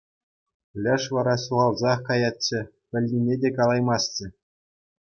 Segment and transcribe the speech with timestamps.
[0.85, 2.59] Леш вара ҫухалсах каятчӗ,
[2.93, 4.27] пӗлнине те калаймастчӗ.